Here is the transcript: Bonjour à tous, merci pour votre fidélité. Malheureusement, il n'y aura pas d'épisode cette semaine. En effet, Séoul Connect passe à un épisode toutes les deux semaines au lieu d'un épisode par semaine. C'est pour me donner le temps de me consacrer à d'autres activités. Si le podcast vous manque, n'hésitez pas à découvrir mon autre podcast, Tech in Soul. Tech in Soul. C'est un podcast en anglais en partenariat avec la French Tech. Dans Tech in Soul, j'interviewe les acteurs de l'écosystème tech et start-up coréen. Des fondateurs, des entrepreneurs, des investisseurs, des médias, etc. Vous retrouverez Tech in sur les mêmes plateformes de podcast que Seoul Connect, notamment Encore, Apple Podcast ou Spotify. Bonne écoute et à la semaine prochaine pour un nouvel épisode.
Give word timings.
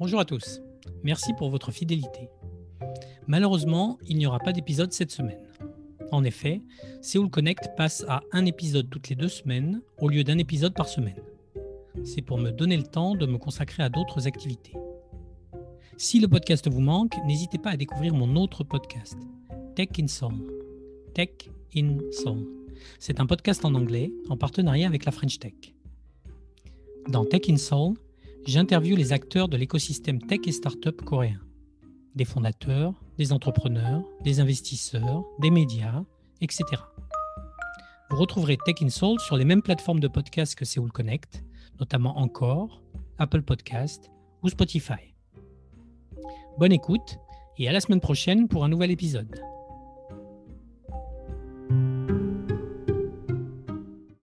Bonjour 0.00 0.20
à 0.20 0.24
tous, 0.24 0.60
merci 1.02 1.34
pour 1.34 1.50
votre 1.50 1.72
fidélité. 1.72 2.28
Malheureusement, 3.26 3.98
il 4.06 4.16
n'y 4.16 4.26
aura 4.26 4.38
pas 4.38 4.52
d'épisode 4.52 4.92
cette 4.92 5.10
semaine. 5.10 5.42
En 6.12 6.22
effet, 6.22 6.62
Séoul 7.02 7.28
Connect 7.28 7.70
passe 7.76 8.04
à 8.06 8.22
un 8.30 8.46
épisode 8.46 8.88
toutes 8.90 9.08
les 9.08 9.16
deux 9.16 9.28
semaines 9.28 9.82
au 9.98 10.08
lieu 10.08 10.22
d'un 10.22 10.38
épisode 10.38 10.72
par 10.72 10.88
semaine. 10.88 11.20
C'est 12.04 12.22
pour 12.22 12.38
me 12.38 12.52
donner 12.52 12.76
le 12.76 12.84
temps 12.84 13.16
de 13.16 13.26
me 13.26 13.38
consacrer 13.38 13.82
à 13.82 13.88
d'autres 13.88 14.28
activités. 14.28 14.74
Si 15.96 16.20
le 16.20 16.28
podcast 16.28 16.70
vous 16.70 16.80
manque, 16.80 17.16
n'hésitez 17.26 17.58
pas 17.58 17.70
à 17.70 17.76
découvrir 17.76 18.14
mon 18.14 18.36
autre 18.36 18.62
podcast, 18.62 19.18
Tech 19.74 19.88
in 19.98 20.06
Soul. 20.06 20.46
Tech 21.12 21.30
in 21.74 21.98
Soul. 22.12 22.46
C'est 23.00 23.18
un 23.18 23.26
podcast 23.26 23.64
en 23.64 23.74
anglais 23.74 24.12
en 24.28 24.36
partenariat 24.36 24.86
avec 24.86 25.04
la 25.04 25.10
French 25.10 25.40
Tech. 25.40 25.74
Dans 27.08 27.24
Tech 27.24 27.42
in 27.48 27.56
Soul, 27.56 27.94
j'interviewe 28.48 28.96
les 28.96 29.12
acteurs 29.12 29.46
de 29.46 29.58
l'écosystème 29.58 30.22
tech 30.22 30.40
et 30.46 30.52
start-up 30.52 31.02
coréen. 31.02 31.38
Des 32.14 32.24
fondateurs, 32.24 32.94
des 33.18 33.34
entrepreneurs, 33.34 34.02
des 34.24 34.40
investisseurs, 34.40 35.22
des 35.38 35.50
médias, 35.50 36.02
etc. 36.40 36.64
Vous 38.10 38.16
retrouverez 38.16 38.56
Tech 38.64 38.76
in 38.80 38.88
sur 38.88 39.36
les 39.36 39.44
mêmes 39.44 39.60
plateformes 39.60 40.00
de 40.00 40.08
podcast 40.08 40.54
que 40.54 40.64
Seoul 40.64 40.90
Connect, 40.90 41.44
notamment 41.78 42.18
Encore, 42.18 42.82
Apple 43.18 43.42
Podcast 43.42 44.10
ou 44.42 44.48
Spotify. 44.48 45.14
Bonne 46.58 46.72
écoute 46.72 47.18
et 47.58 47.68
à 47.68 47.72
la 47.72 47.80
semaine 47.80 48.00
prochaine 48.00 48.48
pour 48.48 48.64
un 48.64 48.70
nouvel 48.70 48.90
épisode. 48.90 49.38